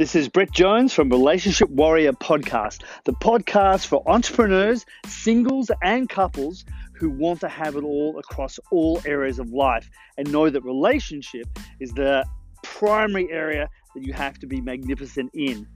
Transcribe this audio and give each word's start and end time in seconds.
This 0.00 0.14
is 0.14 0.30
Brett 0.30 0.50
Jones 0.50 0.94
from 0.94 1.10
Relationship 1.10 1.68
Warrior 1.68 2.14
Podcast, 2.14 2.84
the 3.04 3.12
podcast 3.12 3.84
for 3.84 4.02
entrepreneurs, 4.08 4.86
singles, 5.04 5.70
and 5.82 6.08
couples 6.08 6.64
who 6.94 7.10
want 7.10 7.40
to 7.40 7.50
have 7.50 7.76
it 7.76 7.84
all 7.84 8.18
across 8.18 8.58
all 8.72 9.02
areas 9.04 9.38
of 9.38 9.50
life 9.50 9.90
and 10.16 10.32
know 10.32 10.48
that 10.48 10.64
relationship 10.64 11.46
is 11.80 11.92
the 11.92 12.24
primary 12.62 13.30
area 13.30 13.68
that 13.94 14.02
you 14.02 14.14
have 14.14 14.38
to 14.38 14.46
be 14.46 14.62
magnificent 14.62 15.30
in. 15.34 15.66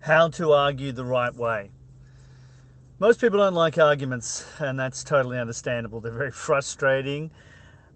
How 0.00 0.30
to 0.30 0.50
argue 0.50 0.90
the 0.90 1.04
right 1.04 1.32
way. 1.36 1.70
Most 3.00 3.20
people 3.20 3.40
don't 3.40 3.54
like 3.54 3.76
arguments, 3.76 4.46
and 4.60 4.78
that's 4.78 5.02
totally 5.02 5.36
understandable. 5.36 6.00
They're 6.00 6.12
very 6.12 6.30
frustrating. 6.30 7.32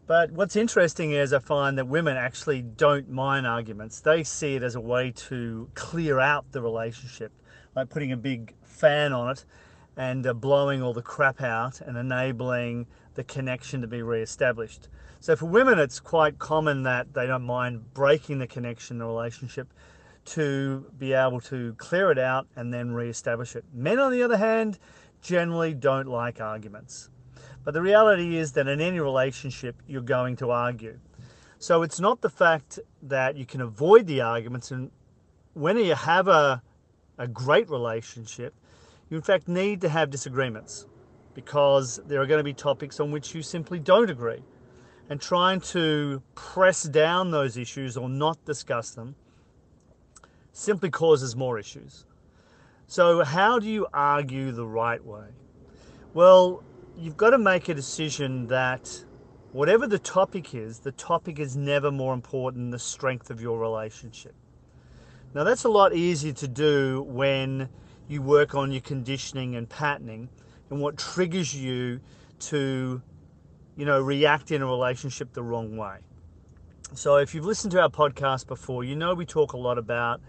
But 0.08 0.32
what's 0.32 0.56
interesting 0.56 1.12
is 1.12 1.32
I 1.32 1.38
find 1.38 1.78
that 1.78 1.86
women 1.86 2.16
actually 2.16 2.62
don't 2.62 3.08
mind 3.08 3.46
arguments. 3.46 4.00
They 4.00 4.24
see 4.24 4.56
it 4.56 4.64
as 4.64 4.74
a 4.74 4.80
way 4.80 5.12
to 5.28 5.70
clear 5.74 6.18
out 6.18 6.50
the 6.50 6.60
relationship, 6.60 7.30
like 7.76 7.90
putting 7.90 8.10
a 8.10 8.16
big 8.16 8.54
fan 8.64 9.12
on 9.12 9.30
it 9.30 9.44
and 9.96 10.26
uh, 10.26 10.34
blowing 10.34 10.82
all 10.82 10.92
the 10.92 11.02
crap 11.02 11.42
out 11.42 11.80
and 11.80 11.96
enabling 11.96 12.88
the 13.14 13.22
connection 13.22 13.80
to 13.82 13.86
be 13.86 14.02
re-established. 14.02 14.88
So 15.20 15.36
for 15.36 15.46
women, 15.46 15.78
it's 15.78 16.00
quite 16.00 16.40
common 16.40 16.82
that 16.82 17.14
they 17.14 17.28
don't 17.28 17.42
mind 17.42 17.94
breaking 17.94 18.40
the 18.40 18.48
connection, 18.48 18.98
the 18.98 19.06
relationship, 19.06 19.68
to 20.28 20.84
be 20.98 21.12
able 21.12 21.40
to 21.40 21.74
clear 21.74 22.10
it 22.10 22.18
out 22.18 22.46
and 22.56 22.72
then 22.72 22.92
re-establish 22.92 23.56
it. 23.56 23.64
Men, 23.72 23.98
on 23.98 24.12
the 24.12 24.22
other 24.22 24.36
hand, 24.36 24.78
generally 25.22 25.74
don't 25.74 26.06
like 26.06 26.40
arguments. 26.40 27.10
But 27.64 27.74
the 27.74 27.82
reality 27.82 28.36
is 28.36 28.52
that 28.52 28.68
in 28.68 28.80
any 28.80 29.00
relationship, 29.00 29.76
you're 29.86 30.00
going 30.00 30.36
to 30.36 30.50
argue. 30.50 30.98
So 31.58 31.82
it's 31.82 31.98
not 31.98 32.20
the 32.20 32.30
fact 32.30 32.78
that 33.02 33.36
you 33.36 33.44
can 33.44 33.60
avoid 33.60 34.06
the 34.06 34.20
arguments. 34.20 34.70
And 34.70 34.90
when 35.54 35.76
you 35.76 35.94
have 35.94 36.28
a, 36.28 36.62
a 37.18 37.26
great 37.26 37.68
relationship, 37.68 38.54
you 39.10 39.16
in 39.16 39.22
fact 39.22 39.48
need 39.48 39.80
to 39.80 39.88
have 39.88 40.10
disagreements 40.10 40.86
because 41.34 42.00
there 42.06 42.20
are 42.20 42.26
going 42.26 42.38
to 42.38 42.44
be 42.44 42.54
topics 42.54 43.00
on 43.00 43.10
which 43.10 43.34
you 43.34 43.42
simply 43.42 43.78
don't 43.78 44.10
agree. 44.10 44.42
And 45.10 45.20
trying 45.20 45.60
to 45.72 46.22
press 46.34 46.82
down 46.82 47.30
those 47.30 47.56
issues 47.56 47.96
or 47.96 48.08
not 48.08 48.44
discuss 48.44 48.90
them 48.90 49.14
simply 50.58 50.90
causes 50.90 51.36
more 51.36 51.58
issues. 51.58 52.04
So, 52.86 53.22
how 53.22 53.58
do 53.58 53.68
you 53.68 53.86
argue 53.92 54.50
the 54.50 54.66
right 54.66 55.04
way? 55.04 55.26
Well, 56.14 56.64
you've 56.96 57.16
got 57.16 57.30
to 57.30 57.38
make 57.38 57.68
a 57.68 57.74
decision 57.74 58.46
that 58.48 59.04
whatever 59.52 59.86
the 59.86 59.98
topic 59.98 60.54
is, 60.54 60.80
the 60.80 60.92
topic 60.92 61.38
is 61.38 61.56
never 61.56 61.90
more 61.90 62.12
important 62.12 62.64
than 62.64 62.70
the 62.70 62.78
strength 62.78 63.30
of 63.30 63.40
your 63.40 63.58
relationship. 63.58 64.34
Now, 65.34 65.44
that's 65.44 65.64
a 65.64 65.68
lot 65.68 65.94
easier 65.94 66.32
to 66.32 66.48
do 66.48 67.02
when 67.08 67.68
you 68.08 68.22
work 68.22 68.54
on 68.54 68.72
your 68.72 68.80
conditioning 68.80 69.54
and 69.54 69.68
patterning 69.68 70.28
and 70.70 70.80
what 70.80 70.96
triggers 70.96 71.54
you 71.54 72.00
to, 72.40 73.00
you 73.76 73.84
know, 73.84 74.00
react 74.00 74.50
in 74.50 74.62
a 74.62 74.66
relationship 74.66 75.32
the 75.34 75.42
wrong 75.42 75.76
way. 75.76 75.98
So, 76.94 77.16
if 77.16 77.34
you've 77.34 77.44
listened 77.44 77.72
to 77.72 77.82
our 77.82 77.90
podcast 77.90 78.46
before, 78.46 78.82
you 78.82 78.96
know 78.96 79.14
we 79.14 79.26
talk 79.26 79.52
a 79.52 79.58
lot 79.58 79.76
about 79.76 80.22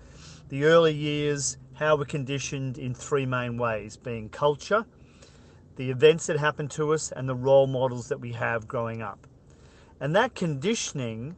the 0.50 0.66
early 0.66 0.94
years, 0.94 1.58
how 1.76 1.96
we're 1.96 2.04
conditioned 2.04 2.78
in 2.78 2.94
three 2.94 3.26
main 3.26 3.58
ways 3.58 3.96
being 3.96 4.28
culture, 4.28 4.86
the 5.78 5.90
events 5.90 6.28
that 6.28 6.38
happen 6.38 6.68
to 6.68 6.94
us, 6.94 7.14
and 7.14 7.30
the 7.30 7.34
role 7.34 7.66
models 7.66 8.10
that 8.10 8.20
we 8.20 8.34
have 8.34 8.68
growing 8.68 9.02
up. 9.02 9.26
And 10.02 10.14
that 10.18 10.36
conditioning 10.36 11.38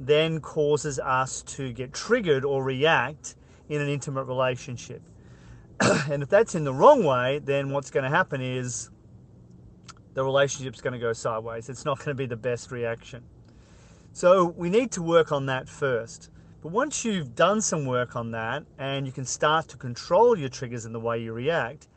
then 0.00 0.40
causes 0.40 0.98
us 0.98 1.42
to 1.42 1.70
get 1.72 1.92
triggered 1.92 2.44
or 2.44 2.64
react 2.64 3.36
in 3.68 3.82
an 3.82 3.88
intimate 3.90 4.24
relationship. 4.24 5.02
and 6.10 6.22
if 6.22 6.30
that's 6.30 6.54
in 6.54 6.64
the 6.64 6.72
wrong 6.72 7.04
way, 7.04 7.40
then 7.40 7.70
what's 7.70 7.90
going 7.90 8.04
to 8.04 8.10
happen 8.10 8.40
is 8.40 8.90
the 10.14 10.24
relationship's 10.24 10.80
going 10.80 10.94
to 10.94 10.98
go 10.98 11.12
sideways. 11.12 11.68
It's 11.68 11.84
not 11.84 11.98
going 11.98 12.08
to 12.08 12.14
be 12.14 12.26
the 12.26 12.36
best 12.36 12.70
reaction. 12.70 13.22
So 14.14 14.44
we 14.44 14.68
need 14.68 14.92
to 14.92 15.02
work 15.02 15.32
on 15.32 15.46
that 15.46 15.70
first. 15.70 16.28
But 16.60 16.70
once 16.70 17.02
you've 17.02 17.34
done 17.34 17.62
some 17.62 17.86
work 17.86 18.14
on 18.14 18.30
that 18.32 18.62
and 18.78 19.06
you 19.06 19.12
can 19.12 19.24
start 19.24 19.68
to 19.68 19.78
control 19.78 20.38
your 20.38 20.50
triggers 20.50 20.84
and 20.84 20.94
the 20.94 21.00
way 21.00 21.18
you 21.18 21.32
react, 21.32 21.88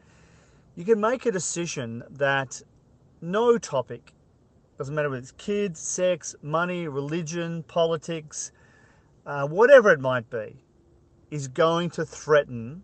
you 0.75 0.85
can 0.85 0.99
make 0.99 1.25
a 1.25 1.31
decision 1.31 2.03
that 2.09 2.61
no 3.21 3.57
topic, 3.57 4.13
doesn't 4.77 4.95
matter 4.95 5.09
whether 5.09 5.21
it's 5.21 5.33
kids, 5.33 5.79
sex, 5.79 6.35
money, 6.41 6.87
religion, 6.87 7.63
politics, 7.63 8.53
uh, 9.25 9.45
whatever 9.45 9.91
it 9.91 9.99
might 9.99 10.29
be, 10.29 10.55
is 11.31 11.49
going 11.49 11.89
to 11.91 12.05
threaten 12.05 12.81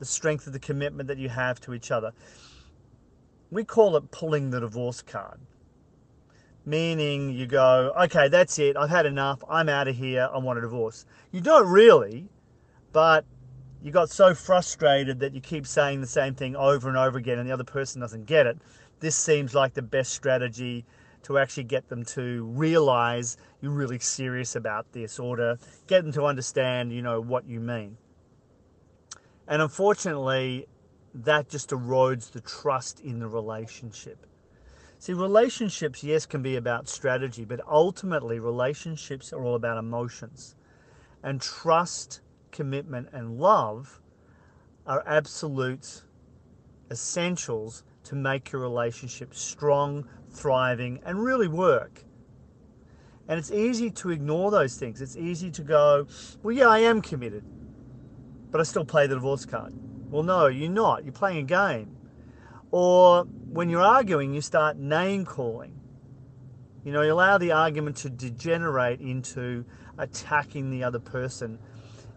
the 0.00 0.04
strength 0.04 0.46
of 0.46 0.52
the 0.52 0.58
commitment 0.58 1.08
that 1.08 1.16
you 1.18 1.30
have 1.30 1.60
to 1.62 1.72
each 1.72 1.90
other. 1.90 2.12
We 3.50 3.64
call 3.64 3.96
it 3.96 4.10
pulling 4.10 4.50
the 4.50 4.60
divorce 4.60 5.00
card 5.00 5.40
meaning 6.64 7.32
you 7.32 7.46
go, 7.46 7.92
okay, 8.04 8.28
that's 8.28 8.58
it, 8.58 8.76
I've 8.76 8.90
had 8.90 9.06
enough, 9.06 9.42
I'm 9.48 9.68
out 9.68 9.88
of 9.88 9.96
here, 9.96 10.28
I 10.32 10.38
want 10.38 10.58
a 10.58 10.62
divorce. 10.62 11.04
You 11.30 11.40
don't 11.40 11.68
really, 11.68 12.28
but 12.92 13.24
you 13.82 13.90
got 13.90 14.08
so 14.08 14.34
frustrated 14.34 15.20
that 15.20 15.34
you 15.34 15.40
keep 15.40 15.66
saying 15.66 16.00
the 16.00 16.06
same 16.06 16.34
thing 16.34 16.56
over 16.56 16.88
and 16.88 16.96
over 16.96 17.18
again 17.18 17.38
and 17.38 17.48
the 17.48 17.52
other 17.52 17.64
person 17.64 18.00
doesn't 18.00 18.24
get 18.24 18.46
it. 18.46 18.58
This 19.00 19.14
seems 19.14 19.54
like 19.54 19.74
the 19.74 19.82
best 19.82 20.12
strategy 20.12 20.86
to 21.24 21.38
actually 21.38 21.64
get 21.64 21.88
them 21.88 22.04
to 22.04 22.44
realize 22.44 23.36
you're 23.60 23.72
really 23.72 23.98
serious 23.98 24.56
about 24.56 24.90
this 24.92 25.18
or 25.18 25.36
to 25.36 25.58
get 25.86 26.02
them 26.02 26.12
to 26.12 26.24
understand, 26.24 26.92
you 26.92 27.02
know, 27.02 27.20
what 27.20 27.46
you 27.46 27.60
mean. 27.60 27.96
And 29.48 29.60
unfortunately, 29.60 30.66
that 31.14 31.48
just 31.48 31.70
erodes 31.70 32.30
the 32.30 32.40
trust 32.40 33.00
in 33.00 33.18
the 33.18 33.28
relationship. 33.28 34.26
See, 35.04 35.12
relationships, 35.12 36.02
yes, 36.02 36.24
can 36.24 36.40
be 36.40 36.56
about 36.56 36.88
strategy, 36.88 37.44
but 37.44 37.60
ultimately, 37.68 38.38
relationships 38.38 39.34
are 39.34 39.44
all 39.44 39.54
about 39.54 39.76
emotions. 39.76 40.56
And 41.22 41.42
trust, 41.42 42.22
commitment, 42.52 43.10
and 43.12 43.38
love 43.38 44.00
are 44.86 45.04
absolute 45.06 46.04
essentials 46.90 47.84
to 48.04 48.14
make 48.14 48.50
your 48.50 48.62
relationship 48.62 49.34
strong, 49.34 50.08
thriving, 50.30 51.00
and 51.04 51.22
really 51.22 51.48
work. 51.48 52.02
And 53.28 53.38
it's 53.38 53.50
easy 53.50 53.90
to 53.90 54.08
ignore 54.08 54.50
those 54.50 54.78
things. 54.78 55.02
It's 55.02 55.18
easy 55.18 55.50
to 55.50 55.62
go, 55.62 56.06
well, 56.42 56.56
yeah, 56.56 56.68
I 56.68 56.78
am 56.78 57.02
committed, 57.02 57.44
but 58.50 58.58
I 58.58 58.64
still 58.64 58.86
play 58.86 59.06
the 59.06 59.16
divorce 59.16 59.44
card. 59.44 59.74
Well, 60.10 60.22
no, 60.22 60.46
you're 60.46 60.70
not. 60.70 61.04
You're 61.04 61.12
playing 61.12 61.40
a 61.40 61.42
game. 61.42 61.94
Or 62.70 63.26
when 63.54 63.70
you're 63.70 63.82
arguing, 63.82 64.34
you 64.34 64.40
start 64.40 64.76
name 64.76 65.24
calling. 65.24 65.80
You 66.84 66.92
know, 66.92 67.02
you 67.02 67.12
allow 67.12 67.38
the 67.38 67.52
argument 67.52 67.96
to 67.98 68.10
degenerate 68.10 69.00
into 69.00 69.64
attacking 69.96 70.70
the 70.70 70.82
other 70.82 70.98
person. 70.98 71.60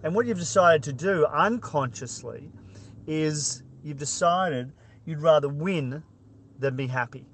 And 0.03 0.15
what 0.15 0.25
you've 0.25 0.39
decided 0.39 0.81
to 0.83 0.93
do 0.93 1.27
unconsciously 1.27 2.51
is 3.05 3.61
you've 3.83 3.99
decided 3.99 4.73
you'd 5.05 5.21
rather 5.21 5.47
win 5.47 6.01
than 6.57 6.75
be 6.75 6.87
happy. 6.87 7.27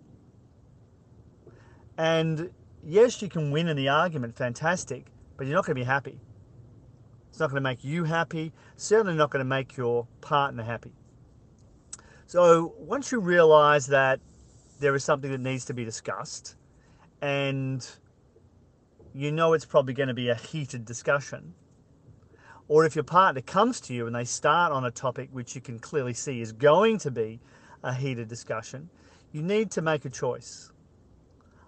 And 1.98 2.52
yes, 2.86 3.22
you 3.22 3.30
can 3.30 3.52
win 3.52 3.70
in 3.70 3.78
the 3.78 3.88
argument, 3.88 4.36
fantastic, 4.36 5.08
but 5.38 5.48
you're 5.48 5.56
not 5.56 5.66
going 5.66 5.78
to 5.78 5.82
be 5.82 5.86
happy. 5.86 6.20
It's 7.30 7.40
not 7.40 7.50
going 7.50 7.64
to 7.64 7.70
make 7.70 7.86
you 7.86 8.04
happy, 8.04 8.52
certainly 8.76 9.16
not 9.16 9.32
going 9.32 9.40
to 9.40 9.50
make 9.50 9.78
your 9.78 10.08
partner 10.20 10.64
happy. 10.64 10.94
So 12.34 12.74
once 12.80 13.12
you 13.12 13.20
realize 13.20 13.86
that 13.86 14.20
there 14.80 14.96
is 14.96 15.04
something 15.04 15.30
that 15.30 15.40
needs 15.40 15.66
to 15.66 15.74
be 15.76 15.86
discussed 15.86 16.56
and 17.22 17.88
you 19.14 19.32
know 19.32 19.54
it's 19.54 19.66
probably 19.66 19.94
going 19.94 20.08
to 20.08 20.16
be 20.16 20.30
a 20.30 20.34
heated 20.34 20.84
discussion, 20.84 21.54
or 22.68 22.86
if 22.86 22.96
your 22.96 23.04
partner 23.04 23.42
comes 23.42 23.80
to 23.82 23.94
you 23.94 24.08
and 24.08 24.16
they 24.16 24.26
start 24.26 24.72
on 24.72 24.84
a 24.84 24.90
topic 24.90 25.30
which 25.32 25.54
you 25.54 25.62
can 25.62 25.78
clearly 25.78 26.16
see 26.16 26.42
is 26.42 26.52
going 26.52 26.98
to 26.98 27.12
be 27.12 27.40
a 27.84 27.94
heated 27.94 28.30
discussion, 28.30 28.90
you 29.32 29.44
need 29.44 29.70
to 29.70 29.84
make 29.84 30.04
a 30.04 30.10
choice. 30.10 30.72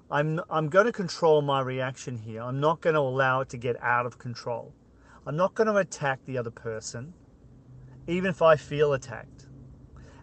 I'm, 0.10 0.42
I'm 0.50 0.70
going 0.70 0.88
to 0.88 0.92
control 0.92 1.44
my 1.44 1.62
reaction 1.62 2.18
here. 2.18 2.42
I'm 2.42 2.60
not 2.60 2.82
going 2.82 2.96
to 2.96 3.02
allow 3.02 3.42
it 3.42 3.50
to 3.50 3.58
get 3.58 3.80
out 3.84 4.08
of 4.08 4.18
control. 4.18 4.74
I'm 5.28 5.38
not 5.38 5.54
going 5.54 5.68
to 5.68 5.76
attack 5.76 6.26
the 6.26 6.40
other 6.40 6.50
person, 6.50 7.14
even 8.08 8.32
if 8.32 8.42
I 8.42 8.56
feel 8.56 8.94
attacked 8.94 9.46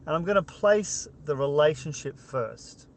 and 0.07 0.15
I'm 0.15 0.25
going 0.25 0.37
to 0.37 0.43
place 0.43 1.07
the 1.25 1.37
relationship 1.37 2.19
first. 2.19 2.89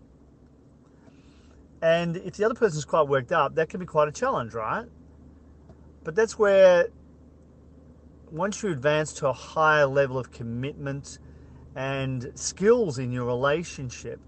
And 1.81 2.17
if 2.17 2.35
the 2.37 2.45
other 2.45 2.55
person's 2.55 2.85
quite 2.85 3.07
worked 3.07 3.31
up, 3.31 3.55
that 3.55 3.69
can 3.69 3.79
be 3.79 3.85
quite 3.85 4.07
a 4.07 4.11
challenge, 4.11 4.53
right? 4.53 4.87
But 6.03 6.15
that's 6.15 6.39
where 6.39 6.87
once 8.31 8.63
you 8.63 8.71
advance 8.71 9.13
to 9.13 9.27
a 9.27 9.33
higher 9.33 9.85
level 9.85 10.17
of 10.17 10.31
commitment 10.31 11.19
and 11.75 12.31
skills 12.35 12.97
in 12.97 13.11
your 13.11 13.25
relationship, 13.25 14.19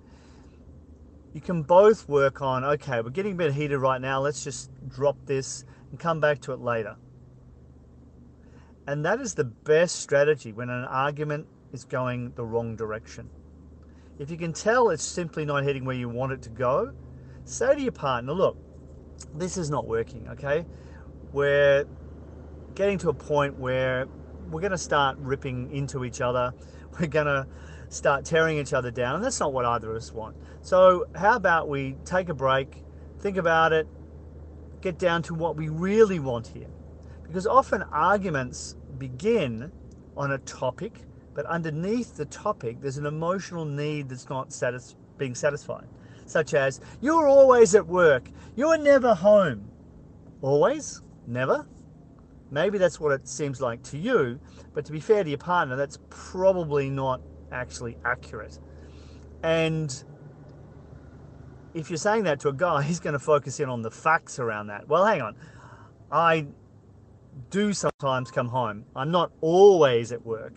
you 1.34 1.42
can 1.42 1.64
both 1.64 2.08
work 2.08 2.42
on 2.42 2.64
okay, 2.64 3.02
we're 3.02 3.10
getting 3.10 3.34
a 3.34 3.36
bit 3.36 3.54
heated 3.54 3.80
right 3.80 4.02
now, 4.02 4.20
let's 4.20 4.44
just 4.44 4.70
drop 4.88 5.18
this 5.26 5.66
and 5.90 6.00
come 6.00 6.20
back 6.20 6.40
to 6.42 6.54
it 6.54 6.60
later. 6.60 6.96
And 8.86 9.04
that 9.06 9.20
is 9.20 9.34
the 9.34 9.44
best 9.44 9.98
strategy 9.98 10.54
when 10.54 10.70
an 10.70 10.86
argument 10.86 11.48
is 11.74 11.86
going 11.86 12.32
the 12.36 12.46
wrong 12.46 12.76
direction. 12.76 13.30
If 14.20 14.32
you 14.32 14.38
can 14.38 14.54
tell 14.54 14.90
it's 14.90 15.04
simply 15.04 15.46
not 15.46 15.64
heading 15.64 15.86
where 15.86 15.96
you 15.96 16.10
want 16.10 16.32
it 16.32 16.42
to 16.44 16.50
go, 16.50 16.92
say 17.46 17.76
to 17.76 17.82
your 17.82 17.92
partner, 17.92 18.34
look, 18.34 18.58
this 19.36 19.58
is 19.58 19.70
not 19.70 19.88
working, 19.88 20.28
okay? 20.30 20.66
We're 21.32 21.86
getting 22.76 22.98
to 23.00 23.10
a 23.10 23.14
point 23.14 23.58
where 23.58 24.08
we're 24.50 24.62
going 24.62 24.72
to 24.72 24.78
start 24.78 25.18
ripping 25.20 25.72
into 25.72 26.06
each 26.06 26.22
other. 26.22 26.54
We're 27.00 27.08
going 27.08 27.28
to 27.28 27.46
start 27.90 28.26
tearing 28.26 28.58
each 28.58 28.74
other 28.74 28.92
down, 28.92 29.16
and 29.16 29.24
that's 29.24 29.40
not 29.40 29.54
what 29.54 29.66
either 29.66 29.92
of 29.92 29.98
us 29.98 30.12
want. 30.12 30.36
So, 30.62 31.06
how 31.16 31.36
about 31.36 31.70
we 31.70 31.96
take 32.06 32.30
a 32.30 32.34
break, 32.34 32.84
think 33.20 33.38
about 33.38 33.74
it, 33.74 33.88
get 34.82 34.98
down 34.98 35.22
to 35.24 35.34
what 35.34 35.56
we 35.56 35.70
really 35.70 36.20
want 36.20 36.48
here? 36.48 36.70
Because 37.24 37.46
often 37.46 37.84
arguments 37.84 38.76
begin 38.98 39.72
on 40.16 40.32
a 40.32 40.38
topic, 40.40 41.02
but 41.38 41.46
underneath 41.46 42.16
the 42.16 42.26
topic, 42.26 42.82
there's 42.82 42.98
an 42.98 43.06
emotional 43.06 43.64
need 43.64 44.10
that's 44.10 44.28
not 44.28 44.52
satis- 44.52 44.96
being 45.20 45.36
satisfied, 45.36 45.86
such 46.26 46.56
as, 46.56 46.82
You're 47.00 47.28
always 47.28 47.76
at 47.76 47.86
work, 47.86 48.32
you're 48.56 48.80
never 48.80 49.14
home. 49.14 49.70
Always? 50.42 51.04
Never? 51.28 51.68
Maybe 52.50 52.80
that's 52.80 53.00
what 53.00 53.12
it 53.12 53.28
seems 53.28 53.62
like 53.62 53.84
to 53.84 54.00
you, 54.00 54.40
but 54.74 54.84
to 54.86 54.92
be 54.92 55.00
fair 55.00 55.24
to 55.24 55.30
your 55.30 55.38
partner, 55.38 55.76
that's 55.76 56.00
probably 56.10 56.90
not 56.90 57.22
actually 57.52 57.98
accurate. 58.04 58.58
And 59.44 60.04
if 61.76 61.92
you're 61.92 61.98
saying 61.98 62.24
that 62.24 62.40
to 62.40 62.50
a 62.50 62.54
guy, 62.54 62.82
he's 62.90 63.00
going 63.00 63.14
to 63.14 63.20
focus 63.20 63.60
in 63.60 63.70
on 63.70 63.84
the 63.84 63.92
facts 63.92 64.40
around 64.40 64.68
that. 64.68 64.88
Well, 64.88 65.06
hang 65.06 65.22
on. 65.22 65.36
I 66.12 66.48
do 67.52 67.74
sometimes 67.74 68.32
come 68.32 68.48
home. 68.48 68.86
I'm 68.96 69.12
not 69.12 69.32
always 69.42 70.12
at 70.12 70.26
work. 70.26 70.54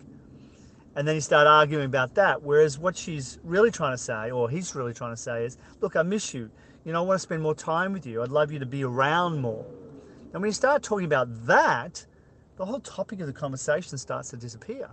And 0.95 1.07
then 1.07 1.15
you 1.15 1.21
start 1.21 1.47
arguing 1.47 1.85
about 1.85 2.15
that. 2.15 2.41
Whereas 2.41 2.77
what 2.77 2.97
she's 2.97 3.39
really 3.43 3.71
trying 3.71 3.93
to 3.93 3.97
say, 3.97 4.31
or 4.31 4.49
he's 4.49 4.75
really 4.75 4.93
trying 4.93 5.13
to 5.13 5.21
say, 5.21 5.45
is 5.45 5.57
look, 5.79 5.95
I 5.95 6.03
miss 6.03 6.33
you. 6.33 6.51
You 6.83 6.93
know, 6.93 7.03
I 7.03 7.05
want 7.05 7.15
to 7.15 7.21
spend 7.21 7.41
more 7.41 7.55
time 7.55 7.93
with 7.93 8.05
you. 8.05 8.23
I'd 8.23 8.29
love 8.29 8.51
you 8.51 8.59
to 8.59 8.65
be 8.65 8.83
around 8.83 9.39
more. 9.39 9.65
And 10.33 10.41
when 10.41 10.49
you 10.49 10.53
start 10.53 10.83
talking 10.83 11.05
about 11.05 11.45
that, 11.45 12.05
the 12.57 12.65
whole 12.65 12.79
topic 12.79 13.19
of 13.21 13.27
the 13.27 13.33
conversation 13.33 13.97
starts 13.97 14.29
to 14.31 14.37
disappear. 14.37 14.89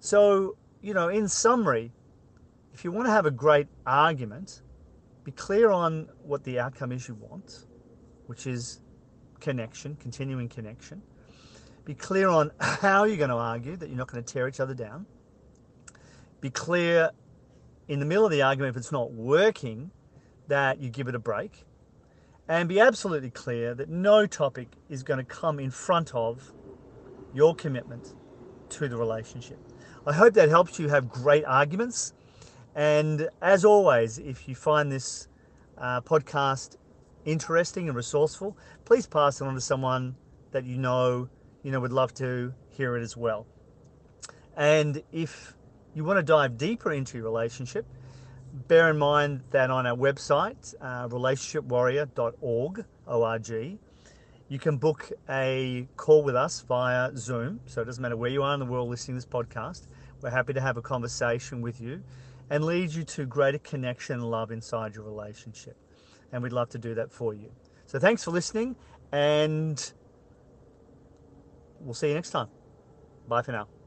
So, 0.00 0.56
you 0.80 0.94
know, 0.94 1.08
in 1.08 1.28
summary, 1.28 1.92
if 2.72 2.84
you 2.84 2.92
want 2.92 3.06
to 3.06 3.12
have 3.12 3.26
a 3.26 3.30
great 3.30 3.68
argument, 3.86 4.62
be 5.24 5.32
clear 5.32 5.70
on 5.70 6.08
what 6.22 6.44
the 6.44 6.58
outcome 6.58 6.92
is 6.92 7.06
you 7.08 7.14
want, 7.14 7.66
which 8.26 8.46
is 8.46 8.80
connection, 9.40 9.96
continuing 9.96 10.48
connection. 10.48 11.02
Be 11.90 11.96
clear 11.96 12.28
on 12.28 12.52
how 12.60 13.02
you're 13.02 13.16
going 13.16 13.30
to 13.30 13.36
argue, 13.36 13.74
that 13.74 13.88
you're 13.88 13.98
not 13.98 14.06
going 14.06 14.22
to 14.22 14.32
tear 14.32 14.46
each 14.46 14.60
other 14.60 14.74
down. 14.74 15.06
Be 16.40 16.48
clear 16.48 17.10
in 17.88 17.98
the 17.98 18.06
middle 18.06 18.24
of 18.24 18.30
the 18.30 18.42
argument 18.42 18.76
if 18.76 18.80
it's 18.80 18.92
not 18.92 19.10
working, 19.10 19.90
that 20.46 20.78
you 20.78 20.88
give 20.88 21.08
it 21.08 21.16
a 21.16 21.18
break 21.18 21.64
and 22.46 22.68
be 22.68 22.78
absolutely 22.78 23.30
clear 23.30 23.74
that 23.74 23.88
no 23.88 24.24
topic 24.24 24.68
is 24.88 25.02
going 25.02 25.18
to 25.18 25.24
come 25.24 25.58
in 25.58 25.72
front 25.72 26.14
of 26.14 26.52
your 27.34 27.56
commitment 27.56 28.14
to 28.68 28.88
the 28.88 28.96
relationship. 28.96 29.58
I 30.06 30.12
hope 30.12 30.34
that 30.34 30.48
helps 30.48 30.78
you 30.78 30.88
have 30.90 31.08
great 31.08 31.44
arguments. 31.44 32.12
And 32.76 33.28
as 33.42 33.64
always, 33.64 34.18
if 34.18 34.46
you 34.46 34.54
find 34.54 34.92
this 34.92 35.26
uh, 35.76 36.02
podcast 36.02 36.76
interesting 37.24 37.88
and 37.88 37.96
resourceful, 37.96 38.56
please 38.84 39.08
pass 39.08 39.40
it 39.40 39.44
on 39.48 39.54
to 39.54 39.60
someone 39.60 40.14
that 40.52 40.64
you 40.64 40.78
know, 40.78 41.28
you 41.62 41.70
know, 41.70 41.80
would 41.80 41.92
love 41.92 42.14
to 42.14 42.54
hear 42.68 42.96
it 42.96 43.02
as 43.02 43.16
well. 43.16 43.46
And 44.56 45.02
if 45.12 45.54
you 45.94 46.04
want 46.04 46.18
to 46.18 46.22
dive 46.22 46.56
deeper 46.56 46.92
into 46.92 47.18
your 47.18 47.24
relationship, 47.26 47.86
bear 48.68 48.90
in 48.90 48.98
mind 48.98 49.42
that 49.50 49.70
on 49.70 49.86
our 49.86 49.96
website, 49.96 50.74
uh, 50.80 51.08
relationshipwarrior.org, 51.08 52.84
O-R-G, 53.06 53.78
you 54.48 54.58
can 54.58 54.78
book 54.78 55.12
a 55.28 55.88
call 55.96 56.24
with 56.24 56.34
us 56.34 56.60
via 56.62 57.16
Zoom. 57.16 57.60
So 57.66 57.82
it 57.82 57.84
doesn't 57.84 58.02
matter 58.02 58.16
where 58.16 58.30
you 58.30 58.42
are 58.42 58.54
in 58.54 58.60
the 58.60 58.66
world 58.66 58.88
listening 58.88 59.18
to 59.18 59.24
this 59.24 59.32
podcast. 59.32 59.86
We're 60.20 60.30
happy 60.30 60.52
to 60.52 60.60
have 60.60 60.76
a 60.76 60.82
conversation 60.82 61.62
with 61.62 61.80
you 61.80 62.02
and 62.50 62.64
lead 62.64 62.90
you 62.90 63.04
to 63.04 63.26
greater 63.26 63.58
connection 63.58 64.16
and 64.16 64.30
love 64.30 64.50
inside 64.50 64.94
your 64.94 65.04
relationship. 65.04 65.76
And 66.32 66.42
we'd 66.42 66.52
love 66.52 66.68
to 66.70 66.78
do 66.78 66.94
that 66.94 67.12
for 67.12 67.32
you. 67.32 67.50
So 67.86 67.98
thanks 67.98 68.24
for 68.24 68.30
listening, 68.30 68.76
and 69.12 69.92
we'll 71.80 71.94
see 71.94 72.08
you 72.08 72.14
next 72.14 72.30
time. 72.30 72.48
Bye 73.28 73.42
for 73.42 73.52
now. 73.52 73.79